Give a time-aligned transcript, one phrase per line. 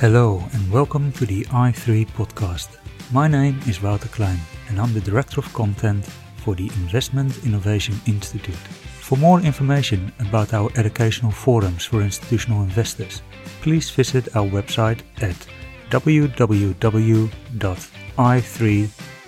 [0.00, 2.76] Hello and welcome to the i3 podcast.
[3.12, 6.04] My name is Wouter Klein and I'm the Director of Content
[6.36, 8.54] for the Investment Innovation Institute.
[9.00, 13.22] For more information about our educational forums for institutional investors,
[13.62, 15.36] please visit our website at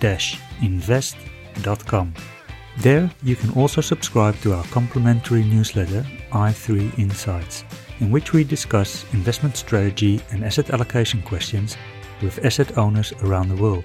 [0.00, 2.14] www.i3-invest.com.
[2.78, 7.64] There you can also subscribe to our complimentary newsletter i3 Insights
[8.00, 11.76] in which we discuss investment strategy and asset allocation questions
[12.22, 13.84] with asset owners around the world.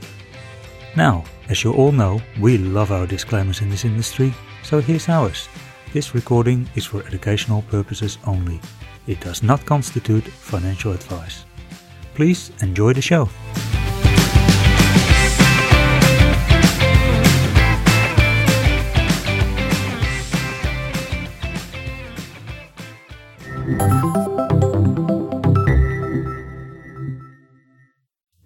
[0.97, 4.33] Now, as you all know, we love our disclaimers in this industry,
[4.63, 5.47] so here's ours.
[5.93, 8.59] This recording is for educational purposes only.
[9.07, 11.45] It does not constitute financial advice.
[12.13, 13.29] Please enjoy the show.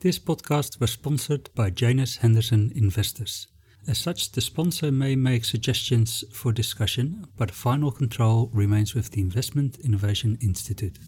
[0.06, 3.48] This podcast was sponsored by Janus Henderson Investors.
[3.88, 9.22] As such, the sponsor may make suggestions for discussion, but final control remains with the
[9.22, 11.00] Investment Innovation Institute.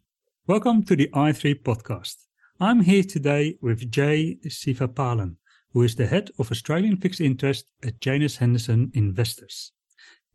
[0.47, 2.15] Welcome to the i3 podcast.
[2.59, 5.35] I'm here today with Jay Sivapalan,
[5.73, 9.73] who is the head of Australian fixed interest at Janus Henderson Investors.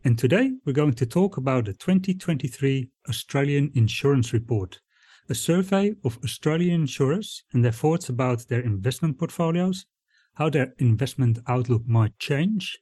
[0.04, 4.78] And today we're going to talk about the 2023 Australian Insurance Report,
[5.28, 9.86] a survey of Australian insurers and their thoughts about their investment portfolios,
[10.34, 12.78] how their investment outlook might change,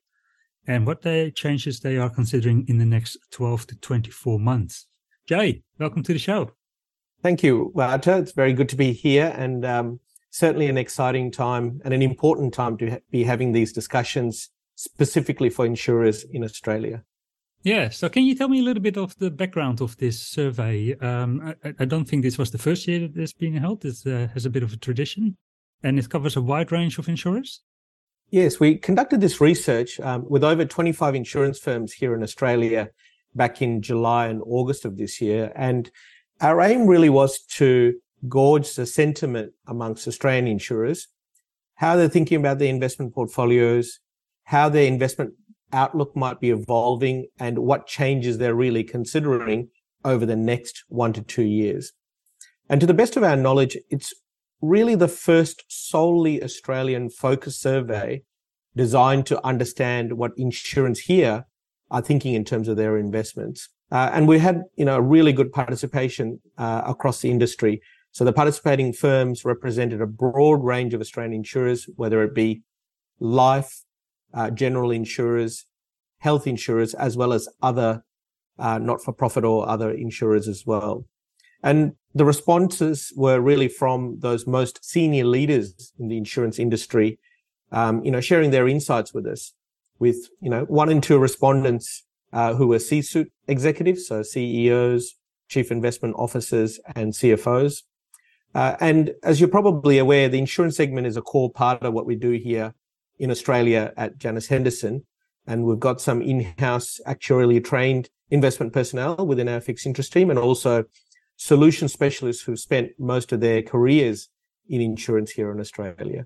[0.67, 4.87] and what the changes they are considering in the next 12 to 24 months.
[5.27, 6.53] Jay, welcome to the show.
[7.23, 8.19] Thank you, Wouter.
[8.19, 12.55] It's very good to be here and um, certainly an exciting time and an important
[12.55, 17.05] time to ha- be having these discussions specifically for insurers in Australia.
[17.63, 17.91] Yeah.
[17.91, 20.97] So can you tell me a little bit of the background of this survey?
[20.99, 23.85] Um, I, I, don't think this was the first year that it's being held.
[23.85, 25.37] It uh, has a bit of a tradition
[25.83, 27.61] and it covers a wide range of insurers.
[28.31, 32.91] Yes, we conducted this research um, with over 25 insurance firms here in Australia
[33.35, 35.53] back in July and August of this year.
[35.55, 35.91] And
[36.41, 37.95] our aim really was to
[38.29, 41.09] gauge the sentiment amongst Australian insurers,
[41.75, 43.99] how they're thinking about their investment portfolios,
[44.45, 45.35] how their investment
[45.73, 49.69] outlook might be evolving and what changes they're really considering
[50.05, 51.93] over the next one to two years.
[52.69, 54.15] And to the best of our knowledge, it's
[54.61, 58.23] really the first solely Australian focus survey
[58.77, 61.47] designed to understand what insurance here
[61.91, 63.69] are thinking in terms of their investments.
[63.91, 67.83] Uh, and we had, you know, a really good participation uh, across the industry.
[68.13, 72.63] So the participating firms represented a broad range of Australian insurers, whether it be
[73.19, 73.83] life,
[74.35, 75.67] uh, general insurers,
[76.19, 78.05] health insurers, as well as other
[78.59, 81.07] uh, not-for-profit or other insurers as well.
[81.63, 87.19] And the responses were really from those most senior leaders in the insurance industry,
[87.73, 89.53] um, you know, sharing their insights with us.
[89.99, 95.15] With you know, one in two respondents uh, who were C-suite executives, so CEOs,
[95.49, 97.83] chief investment officers, and CFOs.
[98.55, 102.07] Uh, and as you're probably aware, the insurance segment is a core part of what
[102.07, 102.75] we do here
[103.21, 105.05] in Australia at Janus Henderson.
[105.47, 110.39] And we've got some in-house actuarially trained investment personnel within our fixed interest team and
[110.39, 110.85] also
[111.37, 114.29] solution specialists who've spent most of their careers
[114.69, 116.25] in insurance here in Australia.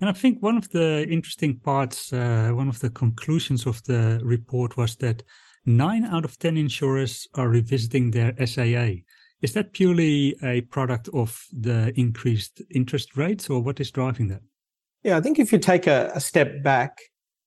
[0.00, 4.20] And I think one of the interesting parts, uh, one of the conclusions of the
[4.24, 5.22] report was that
[5.64, 9.02] nine out of 10 insurers are revisiting their SAA.
[9.40, 14.42] Is that purely a product of the increased interest rates or what is driving that?
[15.04, 16.98] Yeah, I think if you take a, a step back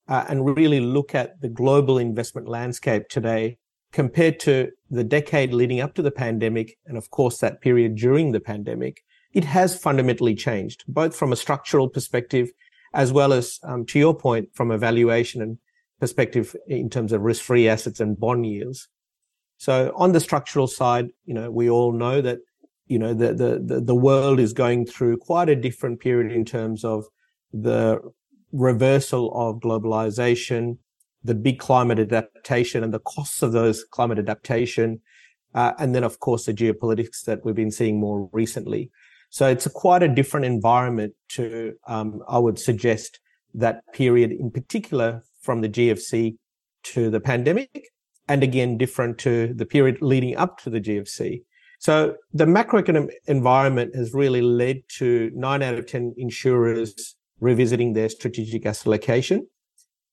[0.08, 3.58] uh, and really look at the global investment landscape today
[3.92, 8.32] compared to the decade leading up to the pandemic, and of course that period during
[8.32, 9.04] the pandemic,
[9.34, 12.52] it has fundamentally changed, both from a structural perspective
[12.94, 15.58] as well as, um, to your point, from a valuation and
[16.00, 18.88] perspective in terms of risk-free assets and bond yields.
[19.58, 22.38] So on the structural side, you know, we all know that,
[22.86, 26.86] you know, the, the, the world is going through quite a different period in terms
[26.86, 27.06] of
[27.54, 28.00] the
[28.52, 30.78] reversal of globalization,
[31.24, 35.02] the big climate adaptation and the costs of those climate adaptation,
[35.54, 38.92] uh, and then of course the geopolitics that we've been seeing more recently.
[39.30, 43.20] So it's a quite a different environment to, um, I would suggest,
[43.54, 46.38] that period in particular from the GFC
[46.84, 47.90] to the pandemic,
[48.28, 51.44] and again different to the period leading up to the GFC.
[51.80, 58.10] So the macroeconomic environment has really led to nine out of 10 insurers revisiting their
[58.10, 59.48] strategic asset allocation.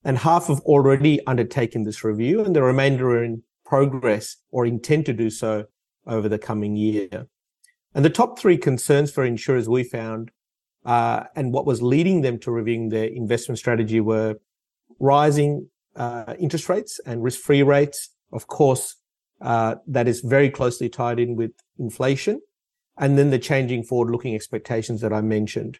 [0.04, 5.06] And half have already undertaken this review, and the remainder are in progress or intend
[5.06, 5.64] to do so
[6.06, 7.26] over the coming year.
[7.94, 10.30] And the top three concerns for insurers we found
[10.84, 14.36] uh, and what was leading them to reviewing their investment strategy were
[14.98, 18.10] rising uh, interest rates and risk-free rates.
[18.32, 18.96] Of course,
[19.40, 22.40] uh, that is very closely tied in with inflation,
[22.98, 25.78] and then the changing forward-looking expectations that I mentioned.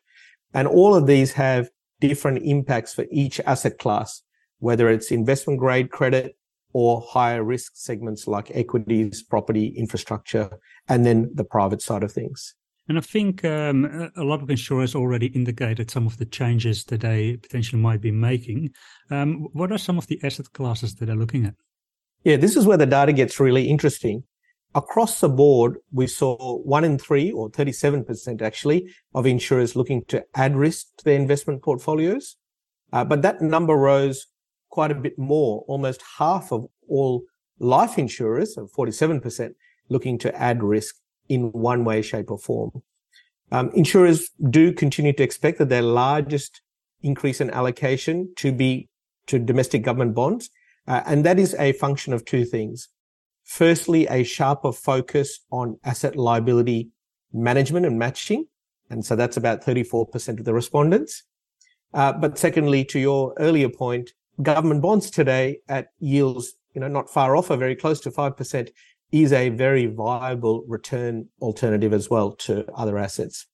[0.55, 1.69] And all of these have
[2.01, 4.23] different impacts for each asset class,
[4.61, 6.37] whether it's investment grade credit
[6.73, 10.51] or higher risk segments like equities, property, infrastructure,
[10.89, 12.55] and then the private side of things.
[12.89, 17.01] And I think um, a lot of insurers already indicated some of the changes that
[17.01, 18.75] they potentially might be making.
[19.11, 21.55] Um, what are some of the asset classes that they're looking at?
[22.25, 24.25] Yeah, this is where the data gets really interesting.
[24.75, 30.25] Across the board, we saw one in three, or 37% actually, of insurers looking to
[30.35, 32.37] add risk to their investment portfolios.
[32.93, 34.27] Uh, but that number rose
[34.71, 37.23] quite a bit more, almost half of all
[37.61, 39.55] life insurers, 47%,
[39.89, 40.97] looking to add risk
[41.29, 42.83] in one way, shape, or form.
[43.53, 46.61] Um, insurers do continue to expect that their largest
[47.03, 48.89] increase in allocation to be
[49.29, 50.51] to domestic government bonds,
[50.89, 52.89] uh, and that is a function of two things.
[53.45, 56.91] Firstly, a sharper focus on asset liability
[57.33, 58.47] management and matching,
[58.91, 61.25] and so that's about 34% of the respondents.
[61.93, 64.11] Uh, but secondly, to your earlier point,
[64.43, 68.71] government bonds today at yields, you know, not far off, are very close to 5%,
[69.13, 73.47] is a very viable return alternative as well to other assets.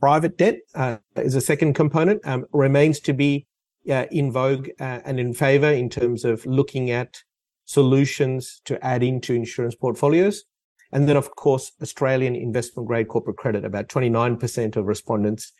[0.00, 3.46] Private debt uh, is a second component, um, remains to be
[3.88, 7.22] uh, in vogue uh, and in favor in terms of looking at
[7.66, 10.44] solutions to add into insurance portfolios.
[10.92, 15.52] And then, of course, Australian investment grade corporate credit, about 29% of respondents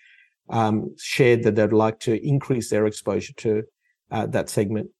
[0.49, 3.65] um, shared that they'd like to increase their exposure to
[4.11, 4.91] uh, that segment.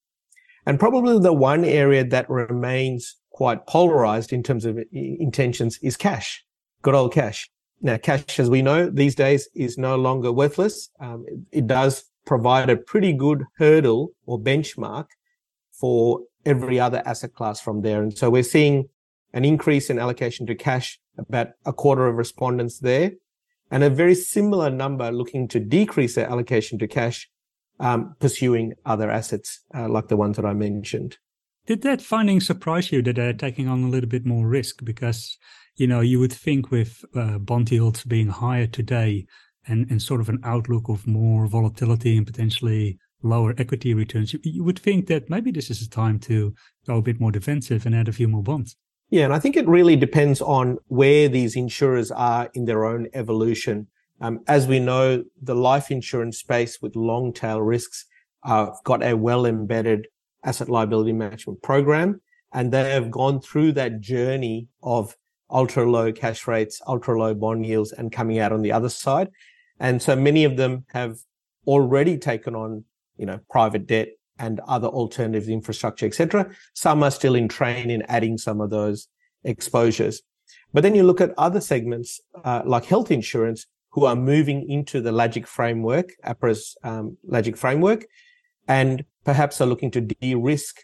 [0.67, 6.45] And probably the one area that remains quite polarized in terms of intentions is cash,
[6.83, 7.49] good old cash.
[7.81, 10.89] Now, cash, as we know these days, is no longer worthless.
[10.99, 15.07] Um, it, it does provide a pretty good hurdle or benchmark
[15.71, 18.03] for every other asset class from there.
[18.03, 18.89] And so we're seeing
[19.35, 23.13] an increase in allocation to cash, about a quarter of respondents there,
[23.71, 27.29] and a very similar number looking to decrease their allocation to cash,
[27.81, 31.19] um, pursuing other assets uh, like the ones that I mentioned.
[31.67, 34.85] Did that finding surprise you that they're taking on a little bit more risk?
[34.85, 35.37] Because,
[35.75, 39.27] you know, you would think with uh, bond yields being higher today
[39.67, 44.41] and, and sort of an outlook of more volatility and potentially lower equity returns, you,
[44.43, 46.55] you would think that maybe this is a time to
[46.87, 48.77] go a bit more defensive and add a few more bonds.
[49.11, 53.09] Yeah, and I think it really depends on where these insurers are in their own
[53.15, 53.87] evolution.
[54.21, 58.07] Um, as we know, the life insurance space with long tail risks
[58.43, 60.09] uh, got a well embedded
[60.45, 62.21] asset liability management program.
[62.53, 65.15] And they have gone through that journey of
[65.51, 69.29] ultra low cash rates, ultra low bond yields and coming out on the other side.
[69.79, 71.19] And so many of them have
[71.67, 72.85] already taken on,
[73.17, 74.09] you know, private debt
[74.39, 76.51] and other alternatives, infrastructure, etc.
[76.75, 79.09] Some are still in train in adding some of those
[79.45, 80.23] exposures.
[80.73, 85.01] But then you look at other segments, uh, like health insurance, who are moving into
[85.01, 88.05] the LAGIC framework, APRA's um, LAGIC framework,
[88.69, 90.81] and perhaps are looking to de-risk,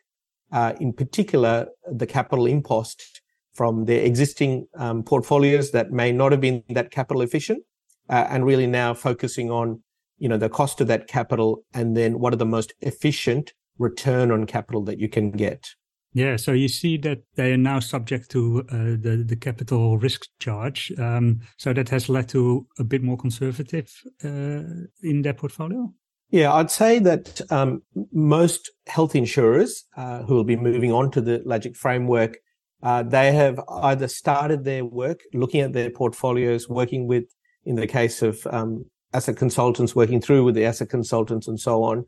[0.51, 3.21] uh, in particular, the capital impost
[3.55, 7.63] from their existing um, portfolios that may not have been that capital efficient,
[8.09, 9.83] uh, and really now focusing on,
[10.23, 14.31] you know, the cost of that capital and then what are the most efficient return
[14.31, 15.71] on capital that you can get.
[16.15, 18.77] Yeah, so you see that they are now subject to uh,
[19.07, 20.93] the the capital risk charge.
[20.97, 23.91] Um, so that has led to a bit more conservative
[24.23, 25.93] uh, in their portfolio.
[26.31, 31.21] Yeah, I'd say that um, most health insurers uh, who will be moving on to
[31.21, 32.37] the LAGIC framework,
[32.83, 37.25] uh, they have either started their work looking at their portfolios, working with,
[37.65, 41.83] in the case of um, asset consultants, working through with the asset consultants and so
[41.83, 42.05] on.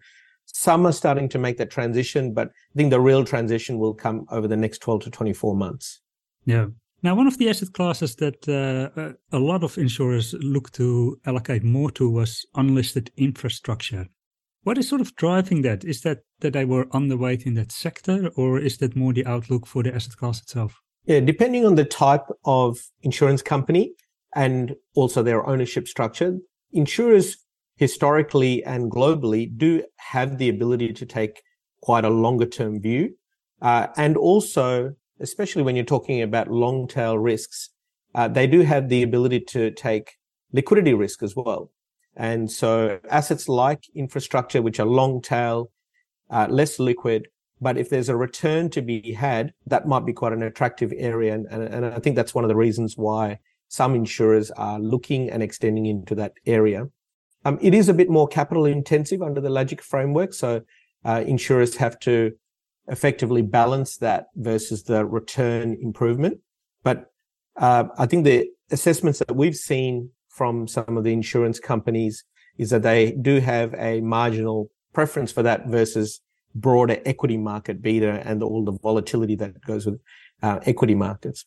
[0.46, 4.26] Some are starting to make that transition, but I think the real transition will come
[4.30, 6.00] over the next 12 to 24 months.
[6.44, 6.66] Yeah.
[7.02, 11.62] Now, one of the asset classes that uh, a lot of insurers look to allocate
[11.62, 14.06] more to was unlisted infrastructure.
[14.62, 15.84] What is sort of driving that?
[15.84, 19.66] Is that that they were underweight in that sector, or is that more the outlook
[19.66, 20.80] for the asset class itself?
[21.04, 23.92] Yeah, depending on the type of insurance company
[24.34, 26.38] and also their ownership structure,
[26.74, 27.38] insurers
[27.76, 31.42] historically and globally do have the ability to take
[31.82, 33.14] quite a longer term view.
[33.62, 37.70] Uh, and also especially when you're talking about long tail risks,
[38.14, 40.16] uh, they do have the ability to take
[40.52, 41.70] liquidity risk as well.
[42.16, 45.70] And so assets like infrastructure, which are long tail,
[46.30, 47.28] uh, less liquid,
[47.60, 51.34] but if there's a return to be had, that might be quite an attractive area.
[51.34, 53.38] And, and, and I think that's one of the reasons why
[53.74, 56.86] some insurers are looking and extending into that area.
[57.44, 60.32] Um, it is a bit more capital intensive under the LAGIC framework.
[60.32, 60.62] So
[61.04, 62.32] uh, insurers have to
[62.86, 66.38] effectively balance that versus the return improvement.
[66.84, 67.10] But
[67.56, 72.24] uh, I think the assessments that we've seen from some of the insurance companies
[72.58, 76.20] is that they do have a marginal preference for that versus
[76.54, 80.00] broader equity market beta and all the volatility that goes with
[80.42, 81.44] uh, equity markets.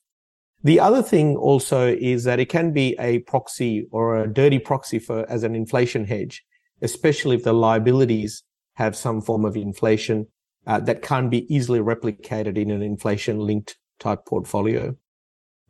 [0.64, 5.00] The other thing also is that it can be a proxy or a dirty proxy
[5.00, 6.44] for as an inflation hedge,
[6.82, 8.44] especially if the liabilities
[8.76, 10.28] have some form of inflation
[10.66, 14.96] uh, that can't be easily replicated in an inflation linked type portfolio.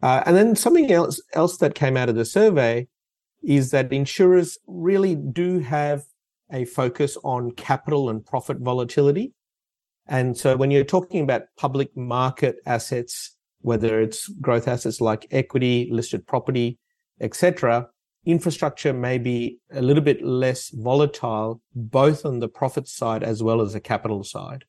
[0.02, 2.88] Uh, and then something else else that came out of the survey
[3.44, 6.04] is that insurers really do have
[6.52, 9.34] a focus on capital and profit volatility.
[10.08, 13.37] And so when you're talking about public market assets,
[13.68, 16.80] whether it's growth assets like equity, listed property,
[17.20, 17.86] etc.,
[18.26, 23.60] infrastructure may be a little bit less volatile, both on the profit side as well
[23.60, 24.64] as the capital side.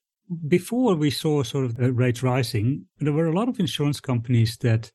[0.49, 4.57] Before we saw sort of the rates rising, there were a lot of insurance companies
[4.63, 4.91] that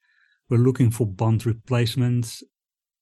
[0.50, 2.44] were looking for bond replacements,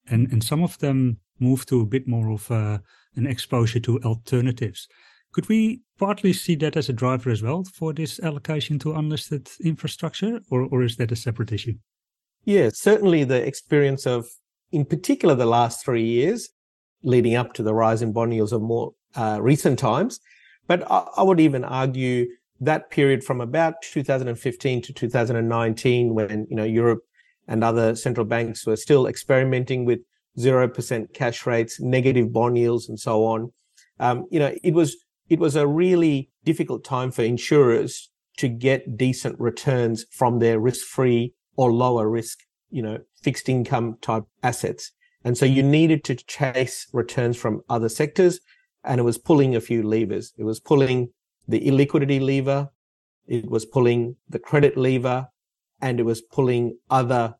[0.07, 2.79] and, and some of them moved to a bit more of a,
[3.15, 4.87] an exposure to alternatives.
[5.33, 9.49] Could we partly see that as a driver as well for this allocation to unlisted
[9.63, 11.75] infrastructure, or, or is that a separate issue?
[12.43, 14.27] Yeah, certainly the experience of,
[14.71, 16.49] in particular, the last three years
[17.03, 20.19] leading up to the rise in bond yields of more uh, recent times.
[20.67, 22.27] But I, I would even argue
[22.59, 27.01] that period from about 2015 to 2019, when you know Europe
[27.47, 29.99] and other central banks were still experimenting with
[30.37, 33.51] 0% cash rates, negative bond yields, and so on.
[33.99, 34.95] Um, you know, it was
[35.31, 41.33] it was a really difficult time for insurers to get decent returns from their risk-free
[41.55, 44.91] or lower risk, you know, fixed income type assets.
[45.23, 48.41] And so you needed to chase returns from other sectors.
[48.83, 50.33] And it was pulling a few levers.
[50.37, 51.13] It was pulling
[51.47, 52.69] the illiquidity lever.
[53.25, 55.27] It was pulling the credit lever
[55.81, 57.35] and it was pulling other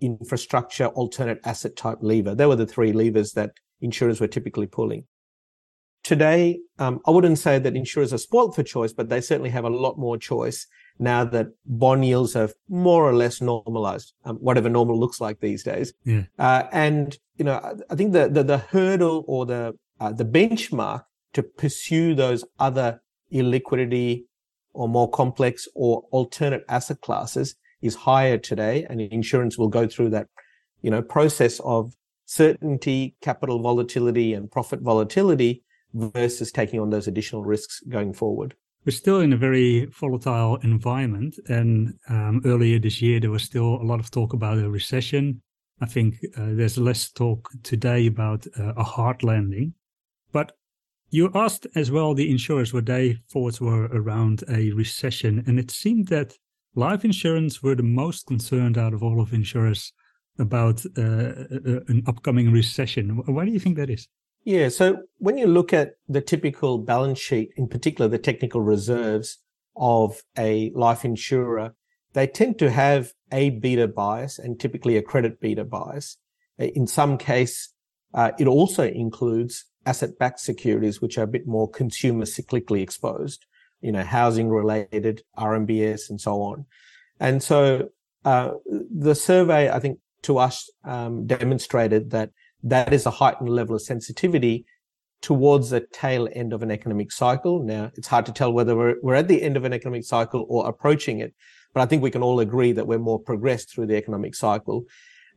[0.00, 2.34] infrastructure alternate asset type lever.
[2.34, 5.04] They were the three levers that insurers were typically pulling.
[6.06, 9.64] Today, um, I wouldn't say that insurers are spoiled for choice, but they certainly have
[9.64, 10.68] a lot more choice
[11.00, 15.64] now that bond yields have more or less normalized, um, whatever normal looks like these
[15.64, 15.92] days.
[16.04, 16.22] Yeah.
[16.38, 17.58] Uh, and you know,
[17.90, 23.02] I think the the, the hurdle or the uh, the benchmark to pursue those other
[23.32, 24.26] illiquidity
[24.74, 30.10] or more complex or alternate asset classes is higher today, and insurance will go through
[30.10, 30.28] that,
[30.82, 31.94] you know, process of
[32.26, 35.64] certainty, capital volatility, and profit volatility
[35.96, 38.54] versus taking on those additional risks going forward.
[38.84, 41.38] We're still in a very volatile environment.
[41.48, 45.42] And um, earlier this year, there was still a lot of talk about a recession.
[45.80, 49.74] I think uh, there's less talk today about uh, a hard landing.
[50.32, 50.52] But
[51.10, 55.42] you asked as well the insurers what they thoughts were around a recession.
[55.46, 56.34] And it seemed that
[56.76, 59.92] life insurance were the most concerned out of all of insurers
[60.38, 61.32] about uh,
[61.88, 63.16] an upcoming recession.
[63.26, 64.06] Why do you think that is?
[64.46, 64.68] Yeah.
[64.68, 69.38] So when you look at the typical balance sheet, in particular the technical reserves
[69.76, 71.74] of a life insurer,
[72.12, 76.18] they tend to have a beta bias and typically a credit beta bias.
[76.60, 77.74] In some case,
[78.14, 83.46] uh, it also includes asset-backed securities, which are a bit more consumer cyclically exposed,
[83.80, 86.66] you know, housing related, RMBS and so on.
[87.18, 87.88] And so,
[88.24, 92.30] uh, the survey, I think to us, um, demonstrated that
[92.66, 94.66] that is a heightened level of sensitivity
[95.22, 97.62] towards the tail end of an economic cycle.
[97.62, 100.44] Now, it's hard to tell whether we're, we're at the end of an economic cycle
[100.48, 101.34] or approaching it,
[101.72, 104.84] but I think we can all agree that we're more progressed through the economic cycle.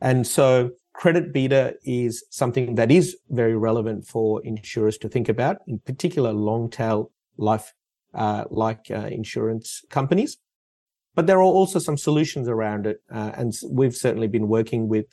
[0.00, 5.58] And so credit beta is something that is very relevant for insurers to think about,
[5.66, 7.72] in particular long tail life,
[8.14, 10.36] uh, like uh, insurance companies.
[11.14, 12.98] But there are also some solutions around it.
[13.12, 15.06] Uh, and we've certainly been working with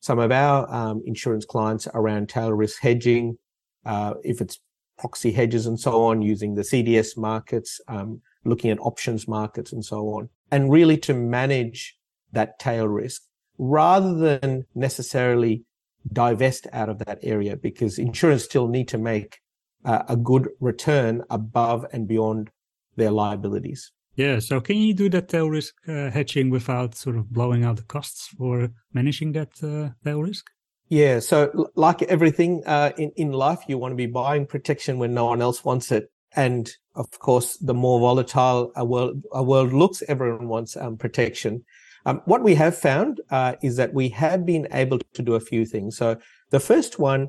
[0.00, 3.38] some of our um, insurance clients around tail risk hedging,
[3.84, 4.60] uh, if it's
[4.98, 9.84] proxy hedges and so on, using the CDS markets, um, looking at options markets and
[9.84, 11.96] so on, and really to manage
[12.32, 13.22] that tail risk
[13.58, 15.64] rather than necessarily
[16.12, 19.40] divest out of that area because insurers still need to make
[19.84, 22.50] uh, a good return above and beyond
[22.96, 23.92] their liabilities.
[24.18, 24.40] Yeah.
[24.40, 27.84] So can you do that tail risk uh, hedging without sort of blowing out the
[27.84, 30.44] costs for managing that uh, tail risk?
[30.88, 31.20] Yeah.
[31.20, 35.26] So, like everything uh, in in life, you want to be buying protection when no
[35.26, 40.02] one else wants it, and of course, the more volatile a world a world looks,
[40.08, 41.64] everyone wants um, protection.
[42.06, 45.40] Um, what we have found uh, is that we have been able to do a
[45.40, 45.96] few things.
[45.96, 46.16] So,
[46.50, 47.28] the first one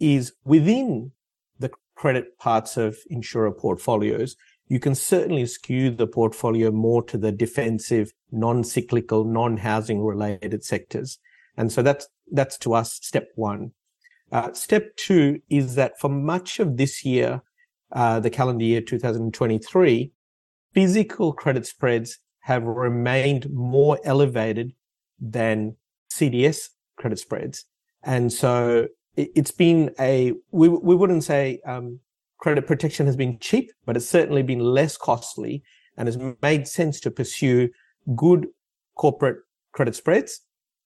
[0.00, 1.12] is within
[1.60, 4.34] the credit parts of insurer portfolios,
[4.68, 11.18] you can certainly skew the portfolio more to the defensive, non-cyclical, non-housing related sectors.
[11.56, 13.72] And so that's, that's to us step one.
[14.32, 17.42] Uh, step two is that for much of this year,
[17.92, 20.10] uh, the calendar year 2023,
[20.72, 24.72] physical credit spreads have remained more elevated
[25.20, 25.76] than
[26.12, 27.64] CDS credit spreads.
[28.02, 32.00] And so it, has been a, we, we wouldn't say, um,
[32.44, 35.62] credit protection has been cheap, but it's certainly been less costly
[35.96, 37.70] and has made sense to pursue
[38.14, 38.48] good
[38.96, 39.38] corporate
[39.72, 40.42] credit spreads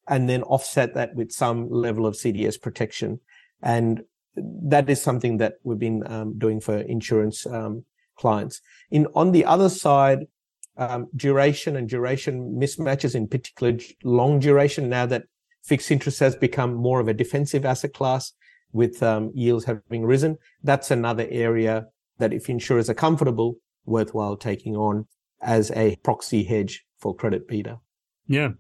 [0.07, 3.19] and then offset that with some level of CDS protection.
[3.61, 4.05] And
[4.37, 7.85] that is something that we've been um, doing for insurance um,
[8.17, 8.61] clients.
[8.93, 10.29] In on the other side,
[10.77, 15.25] um, duration and duration mismatches, in particular long duration, now that
[15.65, 18.33] fixed interest has become more of a defensive asset class
[18.73, 21.87] with um, yields having risen, that's another area
[22.19, 25.07] that if insurers are comfortable, worthwhile taking on
[25.41, 27.79] as a proxy hedge for credit beta.
[28.27, 28.51] Yeah.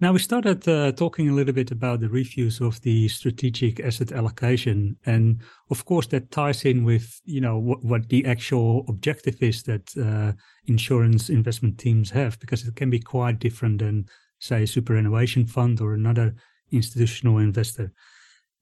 [0.00, 4.12] Now we started uh, talking a little bit about the reviews of the strategic asset
[4.12, 9.42] allocation, and of course that ties in with you know what, what the actual objective
[9.42, 10.32] is that uh,
[10.66, 14.06] insurance investment teams have, because it can be quite different than
[14.38, 16.34] say a superannuation fund or another
[16.72, 17.92] institutional investor.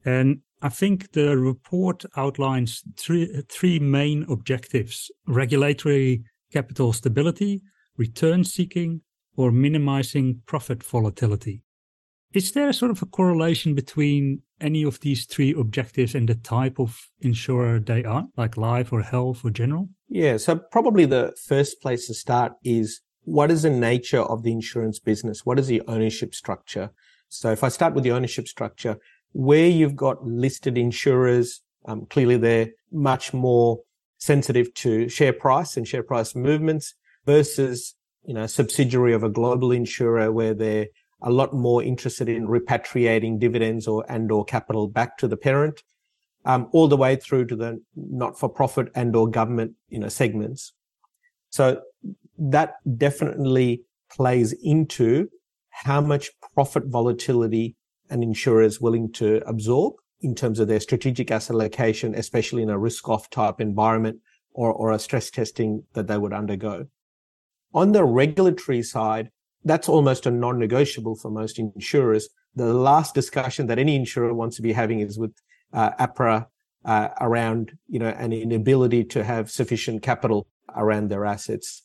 [0.05, 7.63] And I think the report outlines three, three main objectives regulatory capital stability,
[7.97, 9.03] return seeking,
[9.37, 11.63] or minimizing profit volatility.
[12.35, 16.35] Is there a sort of a correlation between any of these three objectives and the
[16.35, 19.89] type of insurer they are, like life or health or general?
[20.09, 24.53] Yeah, so probably the first place to start is what is the nature of the
[24.53, 25.47] insurance business?
[25.47, 26.91] What is the ownership structure?
[27.29, 28.99] So if I start with the ownership structure,
[29.33, 33.81] where you've got listed insurers, um, clearly they're much more
[34.19, 39.71] sensitive to share price and share price movements versus, you know, subsidiary of a global
[39.71, 40.87] insurer where they're
[41.23, 45.83] a lot more interested in repatriating dividends or and or capital back to the parent,
[46.45, 50.73] um, all the way through to the not-for-profit and or government, you know, segments.
[51.51, 51.81] So
[52.39, 55.29] that definitely plays into
[55.71, 57.77] how much profit volatility
[58.11, 62.71] an insurer is willing to absorb in terms of their strategic asset allocation, especially in
[62.71, 64.19] a risk off type environment
[64.53, 66.87] or, or a stress testing that they would undergo.
[67.75, 69.31] On the regulatory side,
[69.65, 72.29] that's almost a non-negotiable for most insurers.
[72.55, 75.35] The last discussion that any insurer wants to be having is with
[75.73, 76.47] uh, APRA
[76.85, 81.83] uh, around, you know, an inability to have sufficient capital around their assets.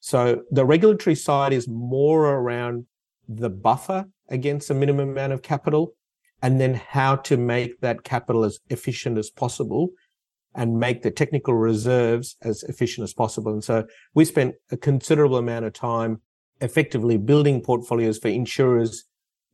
[0.00, 2.86] So the regulatory side is more around
[3.28, 5.94] the buffer against a minimum amount of capital
[6.42, 9.90] and then how to make that capital as efficient as possible
[10.54, 13.52] and make the technical reserves as efficient as possible.
[13.52, 16.20] And so we spent a considerable amount of time
[16.60, 19.04] effectively building portfolios for insurers,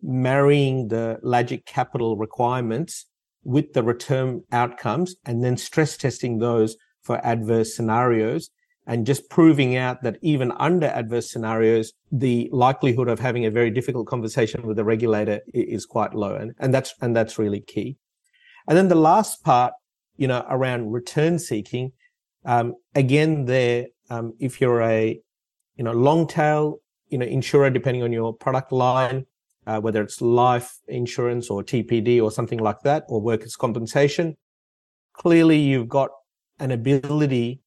[0.01, 3.07] marrying the Lagic capital requirements
[3.45, 8.51] with the return outcomes and then stress testing those for adverse scenarios
[8.87, 13.71] and just proving out that even under adverse scenarios, the likelihood of having a very
[13.71, 16.35] difficult conversation with the regulator is quite low.
[16.35, 17.97] And, and that's, and that's really key.
[18.69, 19.73] And then the last part,
[20.17, 21.93] you know, around return seeking,
[22.45, 25.21] um, again, there, um, if you're a,
[25.77, 29.27] you know, long tail, you know, insurer, depending on your product line,
[29.67, 34.37] uh, whether it's life insurance or TPD or something like that, or workers' compensation,
[35.13, 36.11] clearly you've got
[36.59, 37.62] an ability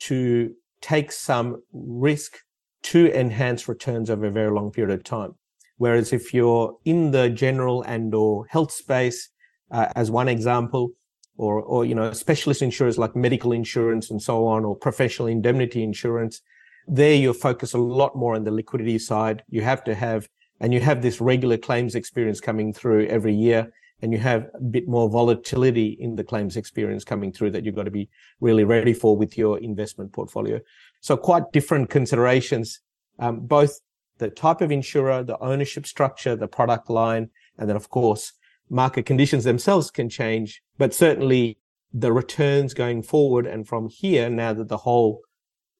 [0.00, 2.38] to take some risk
[2.82, 5.34] to enhance returns over a very long period of time.
[5.76, 9.30] Whereas if you're in the general and or health space,
[9.70, 10.92] uh, as one example,
[11.36, 15.84] or, or, you know, specialist insurers like medical insurance and so on, or professional indemnity
[15.84, 16.40] insurance,
[16.88, 19.44] there you focus a lot more on the liquidity side.
[19.48, 20.28] You have to have,
[20.60, 24.60] and you have this regular claims experience coming through every year and you have a
[24.60, 28.08] bit more volatility in the claims experience coming through that you've got to be
[28.40, 30.60] really ready for with your investment portfolio.
[31.00, 32.80] So quite different considerations,
[33.18, 33.80] um, both
[34.18, 38.32] the type of insurer, the ownership structure, the product line, and then of course,
[38.70, 41.58] market conditions themselves can change, but certainly
[41.92, 43.46] the returns going forward.
[43.46, 45.22] And from here, now that the whole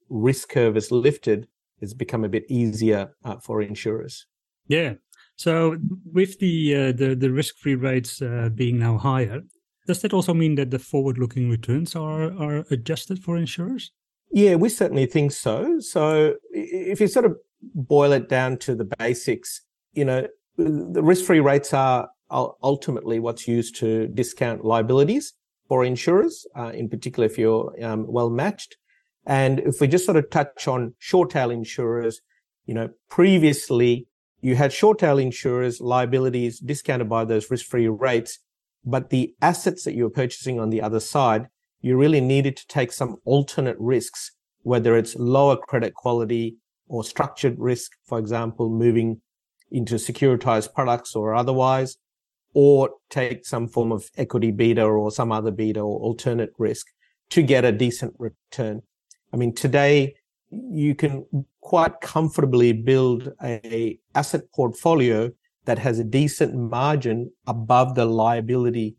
[0.09, 1.47] risk curve is lifted,
[1.81, 4.27] it's become a bit easier uh, for insurers.
[4.67, 4.95] Yeah.
[5.39, 5.79] So,
[6.13, 9.43] with the uh, the, the risk free rates uh, being now higher,
[9.87, 13.93] does that also mean that the forward looking returns are are adjusted for insurers?
[14.33, 15.79] Yeah, we certainly think so.
[15.79, 17.37] So, if you sort of
[17.73, 23.47] boil it down to the basics, you know, the risk free rates are ultimately what's
[23.47, 25.35] used to discount liabilities
[25.69, 28.77] for insurers, uh, in particular if you're um, well matched.
[29.25, 32.21] And if we just sort of touch on short tail insurers,
[32.67, 34.08] you know, previously
[34.41, 38.39] you had short tail insurers liabilities discounted by those risk free rates,
[38.85, 41.49] but the assets that you were purchasing on the other side,
[41.81, 47.59] you really needed to take some alternate risks, whether it's lower credit quality or structured
[47.59, 49.21] risk, for example, moving
[49.71, 51.97] into securitized products or otherwise,
[52.55, 56.87] or take some form of equity beta or some other beta or alternate risk
[57.31, 58.81] to get a decent return.
[59.33, 60.15] I mean, today
[60.51, 61.27] you can
[61.61, 65.31] quite comfortably build a asset portfolio
[65.65, 68.97] that has a decent margin above the liability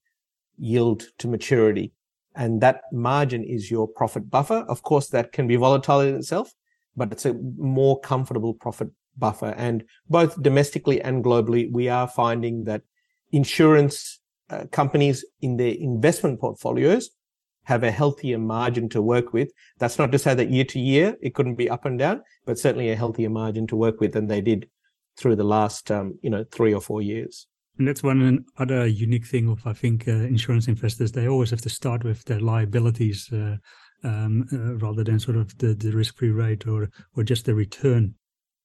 [0.57, 1.91] yield to maturity.
[2.35, 4.65] And that margin is your profit buffer.
[4.69, 6.53] Of course, that can be volatile in itself,
[6.95, 9.53] but it's a more comfortable profit buffer.
[9.57, 12.83] And both domestically and globally, we are finding that
[13.31, 17.09] insurance uh, companies in their investment portfolios
[17.69, 19.51] have a healthier margin to work with.
[19.77, 22.57] That's not to say that year to year it couldn't be up and down, but
[22.57, 24.67] certainly a healthier margin to work with than they did
[25.17, 27.45] through the last, um, you know, three or four years.
[27.77, 31.11] And that's one other unique thing of I think uh, insurance investors.
[31.11, 33.57] They always have to start with their liabilities uh,
[34.03, 38.15] um, uh, rather than sort of the, the risk-free rate or or just the return.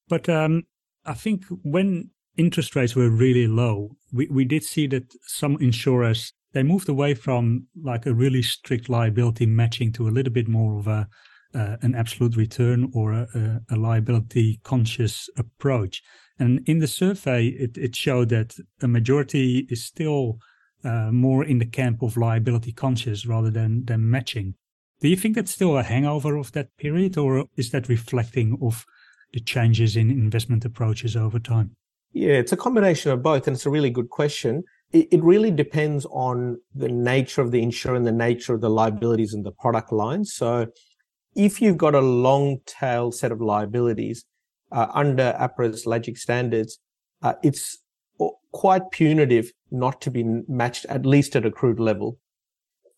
[0.09, 0.63] But um,
[1.05, 6.33] I think when interest rates were really low, we, we did see that some insurers
[6.55, 10.79] they moved away from like a really strict liability matching to a little bit more
[10.79, 11.07] of a
[11.53, 16.01] uh, an absolute return or a, a, liability conscious approach.
[16.37, 20.39] And in the survey, it, it showed that a majority is still
[20.83, 24.55] uh, more in the camp of liability conscious rather than, than matching.
[24.99, 28.85] Do you think that's still a hangover of that period, or is that reflecting of
[29.31, 31.77] the changes in investment approaches over time?
[32.11, 35.51] Yeah, it's a combination of both, and it's a really good question it, it really
[35.51, 39.51] depends on the nature of the insurer and the nature of the liabilities in the
[39.51, 40.25] product line.
[40.25, 40.67] So
[41.35, 44.25] if you've got a long tail set of liabilities
[44.71, 46.79] uh, under APRA's LAGIC standards,
[47.21, 47.79] uh, it's
[48.51, 52.17] quite punitive not to be matched at least at accrued level.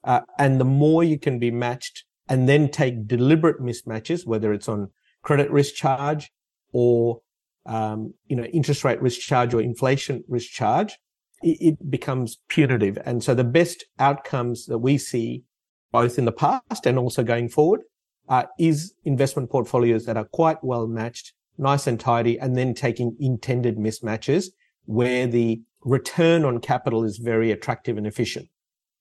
[0.04, 4.70] Uh, and the more you can be matched and then take deliberate mismatches, whether it's
[4.70, 4.90] on
[5.24, 6.30] credit risk charge
[6.72, 7.22] or
[7.66, 10.98] um, you know interest rate risk charge or inflation risk charge,
[11.42, 12.98] it becomes punitive.
[13.06, 15.44] And so the best outcomes that we see
[15.92, 17.82] both in the past and also going forward
[18.30, 23.16] uh, is investment portfolios that are quite well matched, nice and tidy, and then taking
[23.20, 24.48] intended mismatches
[24.86, 28.48] where the return on capital is very attractive and efficient.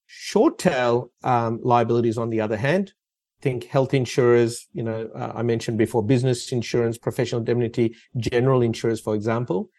[0.07, 2.93] Short tail um, liabilities, on the other hand,
[3.41, 9.01] think health insurers, you know, uh, I mentioned before business insurance, professional indemnity, general insurers,
[9.01, 9.71] for example,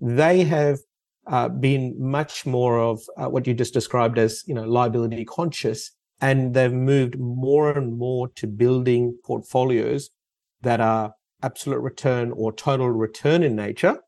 [0.00, 0.78] they have
[1.26, 5.90] uh, been much more of uh, what you just described as, you know, liability conscious.
[6.20, 10.10] And they've moved more and more to building portfolios
[10.62, 14.00] that are absolute return or total return in nature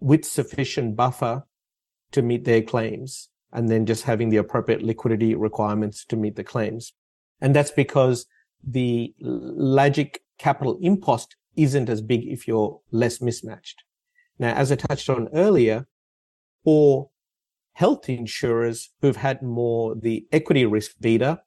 [0.00, 1.44] with sufficient buffer
[2.12, 6.44] to meet their claims and then just having the appropriate liquidity requirements to meet the
[6.44, 6.92] claims.
[7.40, 8.26] And that's because
[8.62, 13.82] the LAGIC capital impost isn't as big if you're less mismatched.
[14.38, 15.86] Now, as I touched on earlier,
[16.64, 17.10] for
[17.74, 21.40] health insurers who've had more the equity risk beta,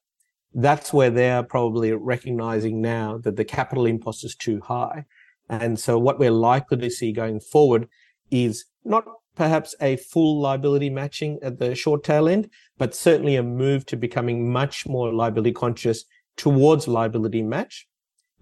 [0.53, 5.05] that's where they're probably recognizing now that the capital impost is too high.
[5.49, 7.87] And so what we're likely to see going forward
[8.31, 13.43] is not perhaps a full liability matching at the short tail end, but certainly a
[13.43, 17.87] move to becoming much more liability conscious towards liability match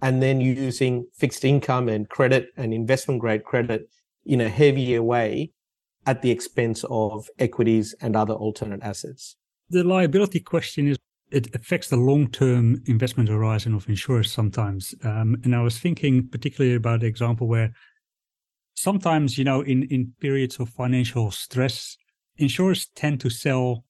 [0.02, 3.88] and then using fixed income and credit and investment grade credit
[4.24, 5.52] in a heavier way
[6.06, 9.36] at the expense of equities and other alternate assets.
[9.68, 10.96] The liability question is
[11.30, 14.94] it affects the long-term investment horizon of insurers sometimes.
[15.02, 17.72] Um, and I was thinking particularly about the example where
[18.74, 21.96] sometimes, you know, in, in periods of financial stress,
[22.36, 23.84] insurers tend to sell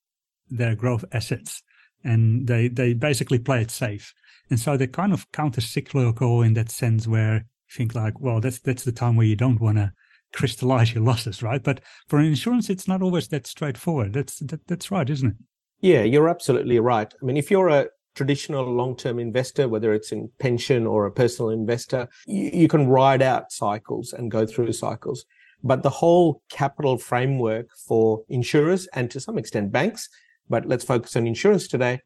[0.48, 1.62] their growth assets
[2.02, 4.14] and they, they basically play it safe.
[4.48, 8.60] And so they're kind of counter-cyclical in that sense where you think like, well, that's,
[8.60, 9.92] that's the time where you don't want to
[10.32, 11.62] crystallize your losses, right?
[11.62, 14.12] But for an insurance, it's not always that straightforward.
[14.12, 15.36] That's that, that's right, isn't it?
[15.80, 17.12] Yeah, you're absolutely right.
[17.20, 21.50] I mean, if you're a traditional long-term investor, whether it's in pension or a personal
[21.50, 25.26] investor, you, you can ride out cycles and go through cycles.
[25.62, 30.08] But the whole capital framework for insurers and to some extent banks,
[30.48, 32.00] but let's focus on insurance today,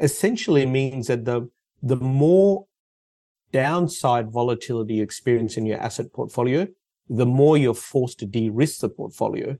[0.00, 1.50] essentially means that the,
[1.82, 2.66] the more
[3.52, 6.66] downside volatility you experience in your asset portfolio,
[7.08, 9.56] the more you're forced to de-risk the portfolio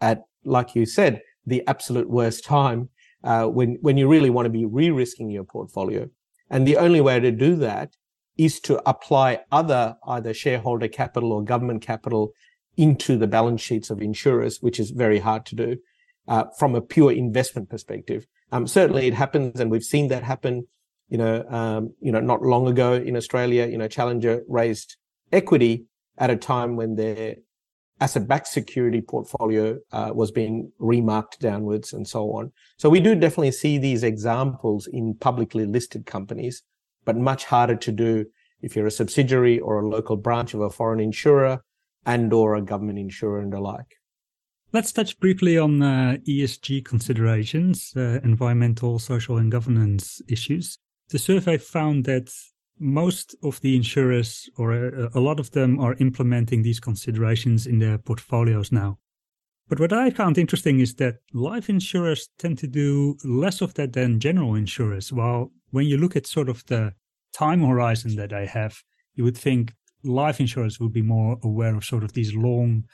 [0.00, 2.90] at, like you said, the absolute worst time
[3.24, 6.08] uh, when when you really want to be re-risking your portfolio.
[6.50, 7.96] And the only way to do that
[8.36, 12.32] is to apply other either shareholder capital or government capital
[12.76, 15.76] into the balance sheets of insurers, which is very hard to do
[16.28, 18.26] uh, from a pure investment perspective.
[18.52, 20.68] Um, certainly, it happens, and we've seen that happen.
[21.08, 24.96] You know, um, you know, not long ago in Australia, you know, Challenger raised
[25.32, 25.86] equity
[26.18, 27.36] at a time when their
[28.00, 32.52] asset-backed security portfolio uh, was being remarked downwards and so on.
[32.76, 36.62] So we do definitely see these examples in publicly listed companies,
[37.04, 38.26] but much harder to do
[38.60, 41.62] if you're a subsidiary or a local branch of a foreign insurer
[42.06, 43.96] and or a government insurer and the like.
[44.72, 50.78] Let's touch briefly on uh, ESG considerations, uh, environmental, social, and governance issues.
[51.08, 52.30] The survey found that
[52.78, 57.78] most of the insurers, or a, a, lot of them, are implementing these considerations in
[57.78, 58.98] their portfolios now.
[59.68, 63.92] But what I found interesting is that life insurers tend to do less of that
[63.92, 65.12] than general insurers.
[65.12, 66.94] While when you look at sort of the
[67.32, 68.82] time horizon that they have,
[69.14, 72.84] you would think life insurers would be more aware of sort of these long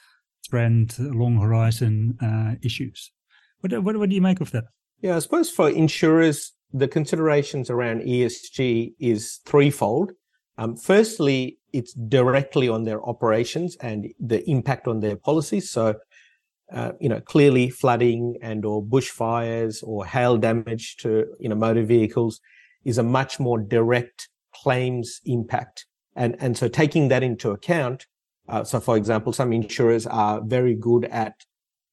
[0.48, 3.12] trend, long horizon uh, issues.
[3.60, 4.64] What, what, what do you make of that?
[5.00, 10.12] Yeah, I suppose for insurers, the considerations around ESG is threefold.
[10.58, 15.70] Um, firstly, it's directly on their operations and the impact on their policies.
[15.70, 15.96] So,
[16.72, 21.82] uh, you know, clearly flooding and or bushfires or hail damage to, you know, motor
[21.82, 22.40] vehicles
[22.84, 25.86] is a much more direct claims impact.
[26.14, 28.06] And, and so taking that into account,
[28.48, 31.34] uh, so for example, some insurers are very good at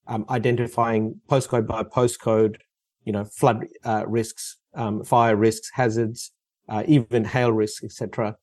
[0.07, 2.57] um, identifying postcode by postcode,
[3.03, 6.31] you know, flood uh, risks, um, fire risks, hazards,
[6.69, 8.35] uh, even hail risks, etc.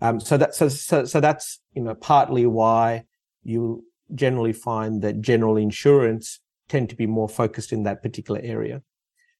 [0.00, 3.04] Um, so that so, so so that's you know partly why
[3.42, 8.82] you generally find that general insurance tend to be more focused in that particular area.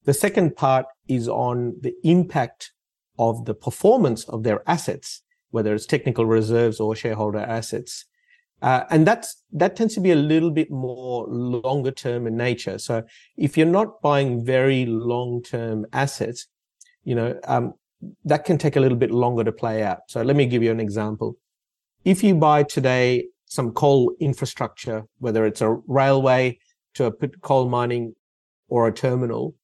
[0.03, 2.71] The second part is on the impact
[3.19, 8.05] of the performance of their assets, whether it's technical reserves or shareholder assets.
[8.61, 12.77] Uh, and that's, that tends to be a little bit more longer term in nature.
[12.77, 13.03] So
[13.35, 16.47] if you're not buying very long term assets,
[17.03, 17.73] you know, um,
[18.25, 19.99] that can take a little bit longer to play out.
[20.07, 21.37] So let me give you an example.
[22.05, 26.59] If you buy today some coal infrastructure, whether it's a railway
[26.95, 28.15] to a coal mining
[28.69, 29.55] or a terminal,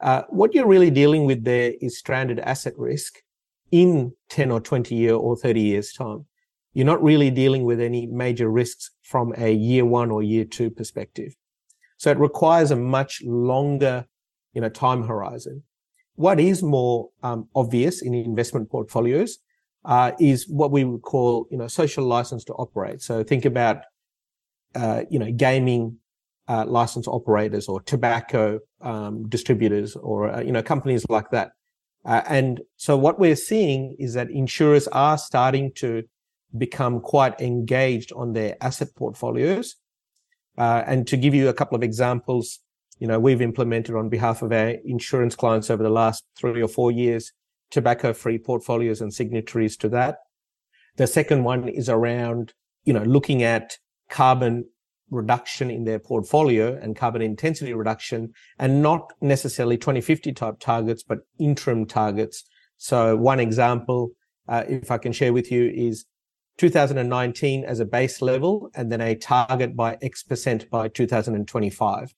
[0.00, 3.18] uh, what you're really dealing with there is stranded asset risk
[3.70, 6.26] in 10 or 20 year or 30 years time.
[6.72, 10.70] You're not really dealing with any major risks from a year one or year two
[10.70, 11.34] perspective.
[11.96, 14.06] So it requires a much longer,
[14.52, 15.64] you know, time horizon.
[16.14, 19.38] What is more um, obvious in investment portfolios
[19.84, 23.02] uh, is what we would call, you know, social license to operate.
[23.02, 23.82] So think about,
[24.74, 25.98] uh, you know, gaming
[26.50, 31.52] uh, license operators or tobacco um, distributors or uh, you know companies like that.
[32.04, 36.02] Uh, and so what we're seeing is that insurers are starting to
[36.56, 39.76] become quite engaged on their asset portfolios.
[40.58, 42.60] Uh, and to give you a couple of examples,
[42.98, 46.68] you know, we've implemented on behalf of our insurance clients over the last three or
[46.68, 47.32] four years,
[47.70, 50.18] tobacco free portfolios and signatories to that.
[50.96, 52.52] The second one is around,
[52.84, 53.78] you know, looking at
[54.10, 54.66] carbon
[55.10, 61.18] reduction in their portfolio and carbon intensity reduction and not necessarily 2050 type targets, but
[61.38, 62.44] interim targets.
[62.76, 64.12] So one example,
[64.48, 66.04] uh, if I can share with you is
[66.60, 72.14] 2019 as a base level and then a target by X percent by 2025.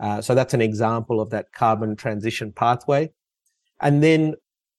[0.00, 3.12] Uh, so that's an example of that carbon transition pathway.
[3.82, 4.34] And then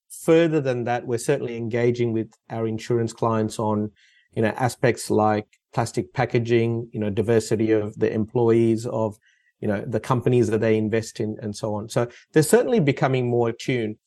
[0.09, 3.91] further than that, we're certainly engaging with our insurance clients on,
[4.33, 5.45] you know, aspects like
[5.75, 9.19] plastic packaging, you know, diversity of the employees of,
[9.59, 11.87] you know, the companies that they invest in and so on.
[11.87, 13.97] So they're certainly becoming more attuned.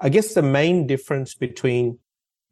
[0.00, 2.00] I guess the main difference between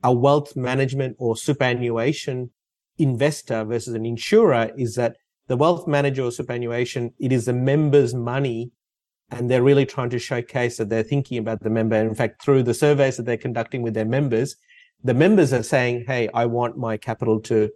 [0.05, 2.51] a wealth management or superannuation
[2.99, 5.17] investor versus an insurer is that
[5.49, 8.71] the wealth manager or superannuation, it is the member's money
[9.31, 11.97] and they're really trying to showcase that they're thinking about the member.
[11.97, 14.57] In fact, through the surveys that they're conducting with their members,
[15.03, 17.71] the members are saying, Hey, I want my capital to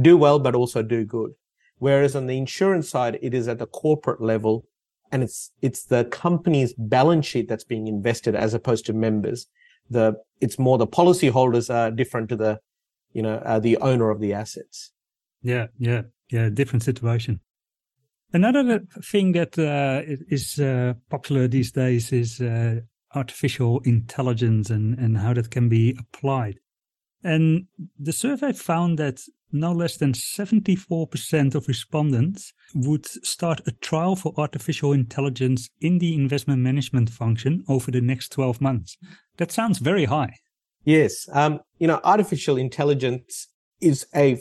[0.00, 1.32] do well, but also do good.
[1.78, 4.66] Whereas on the insurance side, it is at the corporate level
[5.12, 9.46] and it's, it's the company's balance sheet that's being invested as opposed to members
[9.90, 12.60] the it's more the policyholders are different to the
[13.12, 14.92] you know uh, the owner of the assets.
[15.42, 16.02] Yeah, yeah.
[16.30, 17.40] Yeah, different situation.
[18.32, 22.80] Another thing that uh, is uh, popular these days is uh,
[23.14, 26.60] artificial intelligence and, and how that can be applied.
[27.24, 27.66] And
[27.98, 29.20] the survey found that
[29.52, 36.14] no less than 74% of respondents would start a trial for artificial intelligence in the
[36.14, 38.96] investment management function over the next 12 months.
[39.36, 40.34] That sounds very high.
[40.84, 41.28] Yes.
[41.32, 43.48] Um, you know, artificial intelligence
[43.80, 44.38] is a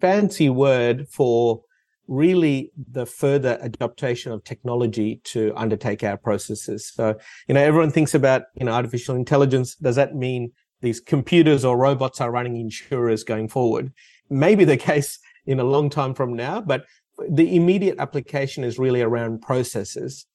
[0.00, 1.62] fancy word for
[2.06, 6.90] really the further adaptation of technology to undertake our processes.
[6.92, 7.14] So,
[7.46, 9.74] you know, everyone thinks about, you know, artificial intelligence.
[9.74, 13.92] Does that mean these computers or robots are running insurers going forward?
[14.30, 16.84] Maybe the case in a long time from now, but
[17.28, 20.26] the immediate application is really around processes.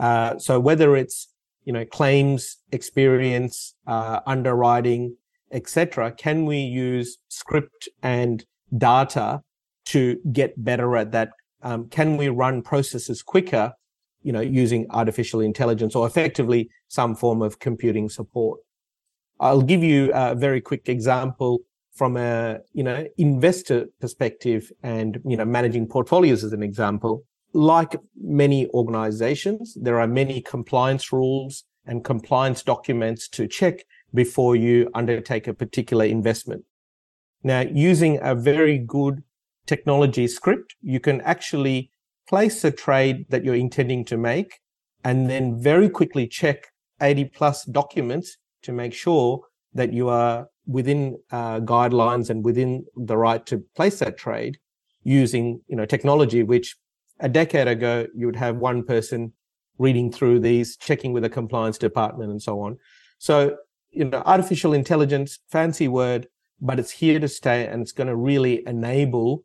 [0.00, 1.28] Uh, so whether it's,
[1.64, 5.16] you know, claims experience, uh, underwriting,
[5.52, 8.44] etc., can we use script and
[8.76, 9.42] data
[9.84, 11.30] to get better at that?
[11.62, 13.72] Um, can we run processes quicker,
[14.22, 18.60] you know, using artificial intelligence or effectively some form of computing support?
[19.38, 21.60] I'll give you a very quick example
[21.94, 27.24] from a, you know, investor perspective and, you know, managing portfolios as an example.
[27.52, 34.90] Like many organizations, there are many compliance rules and compliance documents to check before you
[34.94, 36.64] undertake a particular investment.
[37.42, 39.22] Now, using a very good
[39.66, 41.90] technology script, you can actually
[42.28, 44.60] place a trade that you're intending to make
[45.04, 46.68] and then very quickly check
[47.00, 49.40] 80 plus documents to make sure
[49.74, 54.58] that you are within uh, guidelines and within the right to place that trade
[55.02, 56.76] using you know technology which
[57.20, 59.32] a decade ago you would have one person
[59.78, 62.78] reading through these checking with the compliance department and so on.
[63.18, 63.56] So
[63.90, 66.28] you know artificial intelligence fancy word
[66.60, 69.44] but it's here to stay and it's going to really enable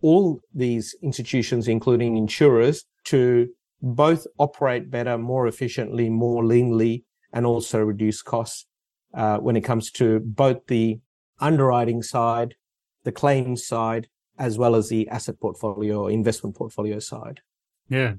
[0.00, 3.48] all these institutions, including insurers, to
[3.80, 8.66] both operate better, more efficiently, more leanly, and also reduce costs
[9.14, 11.00] uh, when it comes to both the
[11.40, 12.54] underwriting side,
[13.04, 17.40] the claims side, as well as the asset portfolio or investment portfolio side.
[17.88, 18.14] Yeah.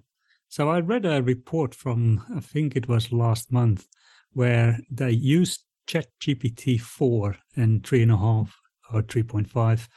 [0.48, 3.88] So I read a report from, I think it was last month,
[4.34, 8.50] where they used ChatGPT 4 and 3.5
[8.94, 9.88] or 3.5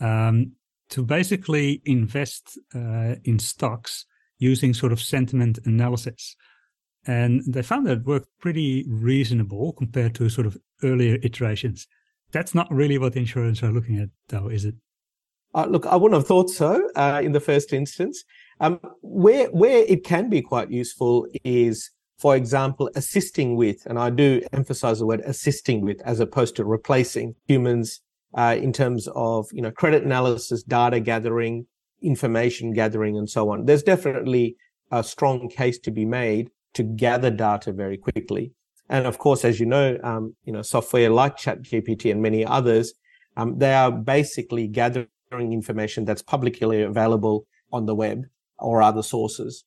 [0.00, 0.52] um,
[0.90, 4.04] to basically invest uh, in stocks
[4.38, 6.36] using sort of sentiment analysis.
[7.06, 11.86] And they found that it worked pretty reasonable compared to sort of earlier iterations.
[12.30, 14.74] That's not really what insurers are looking at, though, is it?
[15.54, 18.24] Uh, look, I wouldn't have thought so uh, in the first instance.
[18.60, 24.10] Um, where where it can be quite useful is, for example, assisting with, and I
[24.10, 28.00] do emphasize the word assisting with, as opposed to replacing humans
[28.34, 31.66] uh, in terms of you know credit analysis, data gathering,
[32.00, 33.66] information gathering, and so on.
[33.66, 34.56] There's definitely
[34.90, 38.52] a strong case to be made to gather data very quickly.
[38.88, 42.94] And of course, as you know, um, you know software like ChatGPT and many others,
[43.36, 48.24] um, they are basically gathering information that's publicly available on the web
[48.58, 49.64] or other sources.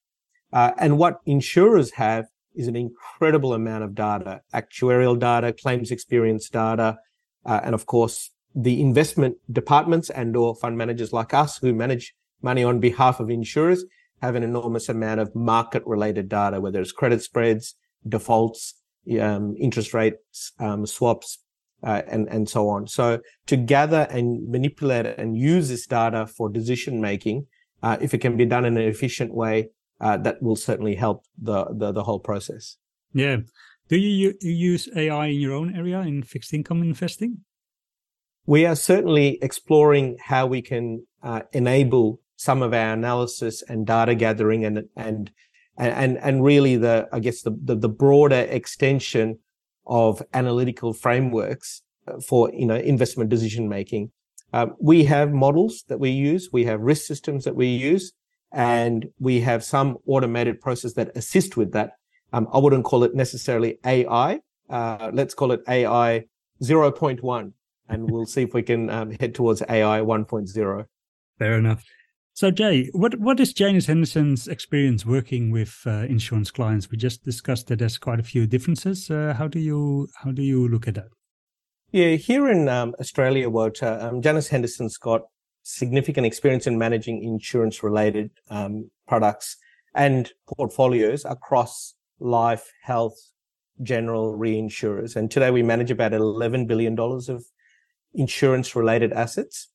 [0.54, 6.50] Uh, and what insurers have is an incredible amount of data, actuarial data, claims experience
[6.50, 6.98] data,
[7.46, 12.16] uh, and of course, the investment departments and or fund managers like us who manage
[12.42, 13.84] money on behalf of insurers
[14.22, 17.76] have an enormous amount of market related data, whether it's credit spreads,
[18.08, 18.76] defaults,
[19.20, 21.40] um, interest rates, um, swaps,
[21.84, 22.88] uh, and, and so on.
[22.88, 27.48] So to gather and manipulate and use this data for decision making,
[27.84, 29.70] uh, if it can be done in an efficient way,
[30.02, 32.78] uh, that will certainly help the, the, the whole process.
[33.14, 33.38] Yeah.
[33.88, 37.44] Do you, use AI in your own area in fixed income investing?
[38.46, 44.16] we are certainly exploring how we can uh, enable some of our analysis and data
[44.16, 45.32] gathering and and
[45.78, 49.40] and and really the I guess the the, the broader extension
[49.88, 54.12] of analytical frameworks uh, for you know investment decision making.
[54.54, 58.14] Uh, we have models that we use, we have risk systems that we use,
[58.54, 61.92] and we have some automated process that assist with that.
[62.32, 64.40] Um, I wouldn't call it necessarily AI.
[64.70, 66.26] Uh, let's call it AI
[66.64, 67.52] 0.1
[67.90, 70.86] and we'll see if we can um, head towards AI 1.0.
[71.38, 71.84] Fair enough.
[72.36, 76.92] So, Jay, what what is Janus Henderson's experience working with uh, insurance clients?
[76.92, 79.10] We just discussed that there's quite a few differences.
[79.10, 81.08] Uh, how do you how do you look at that?
[81.94, 85.22] Yeah, here in um, Australia, Walter, um, Janus Henderson's got
[85.64, 89.56] significant experience in managing insurance related um, products
[89.94, 93.18] and portfolios across life, health,
[93.82, 95.16] general reinsurers.
[95.16, 97.46] And today we manage about $11 billion of
[98.14, 99.70] insurance related assets.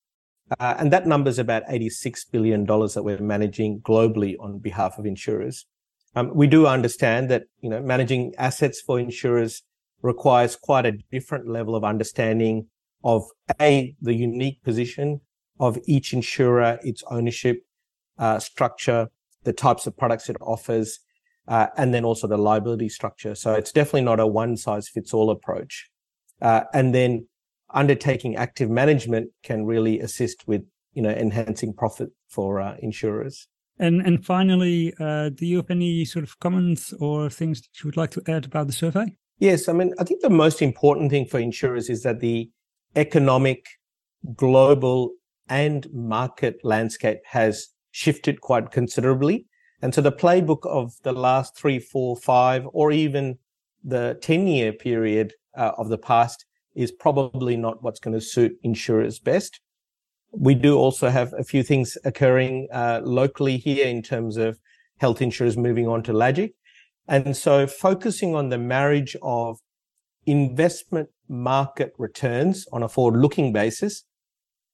[0.59, 5.07] Uh, and that number is about $86 billion that we're managing globally on behalf of
[5.07, 5.67] insurers.
[6.17, 9.63] Um, we do understand that, you know, managing assets for insurers
[10.03, 12.67] requires quite a different level of understanding
[13.05, 13.25] of
[13.61, 15.21] A, the unique position
[15.61, 17.63] of each insurer, its ownership
[18.19, 19.09] uh, structure,
[19.45, 21.01] the types of products it offers,
[21.47, 23.35] uh, and then also the liability structure.
[23.35, 25.91] So it's definitely not a one size fits all approach.
[26.41, 27.27] Uh, and then
[27.75, 30.63] undertaking active management can really assist with,
[30.93, 33.49] you know, enhancing profit for uh, insurers.
[33.79, 37.89] And and finally, uh, do you have any sort of comments or things that you
[37.89, 39.17] would like to add about the survey?
[39.39, 42.51] Yes, I mean, I think the most important thing for insurers is that the
[42.95, 43.67] economic,
[44.37, 45.13] global,
[45.49, 49.47] and market landscape has shifted quite considerably.
[49.83, 53.39] And so the playbook of the last three, four, five, or even
[53.83, 56.45] the 10 year period uh, of the past
[56.75, 59.61] is probably not what's going to suit insurers best.
[60.33, 64.59] We do also have a few things occurring uh, locally here in terms of
[64.99, 66.53] health insurers moving on to LAGIC.
[67.09, 69.59] And so focusing on the marriage of
[70.27, 74.05] investment market returns on a forward looking basis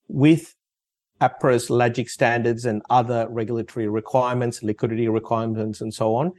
[0.09, 0.55] with
[1.20, 6.32] APRA's LAGIC standards and other regulatory requirements, liquidity requirements, and so on,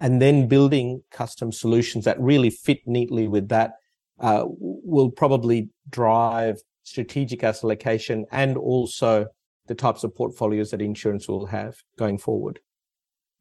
[0.00, 3.74] and then building custom solutions that really fit neatly with that
[4.20, 9.26] uh, will probably drive strategic asset allocation and also
[9.66, 12.60] the types of portfolios that insurance will have going forward.